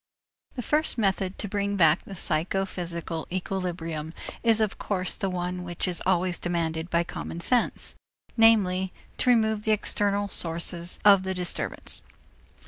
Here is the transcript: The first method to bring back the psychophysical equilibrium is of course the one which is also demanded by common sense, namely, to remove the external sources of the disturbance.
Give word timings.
The 0.55 0.63
first 0.63 0.97
method 0.97 1.37
to 1.37 1.47
bring 1.47 1.75
back 1.75 2.03
the 2.05 2.15
psychophysical 2.15 3.27
equilibrium 3.31 4.15
is 4.41 4.59
of 4.59 4.79
course 4.79 5.15
the 5.15 5.29
one 5.29 5.63
which 5.63 5.87
is 5.87 6.01
also 6.07 6.31
demanded 6.41 6.89
by 6.89 7.03
common 7.03 7.39
sense, 7.39 7.93
namely, 8.35 8.91
to 9.17 9.29
remove 9.29 9.61
the 9.61 9.73
external 9.73 10.27
sources 10.27 10.97
of 11.05 11.21
the 11.21 11.35
disturbance. 11.35 12.01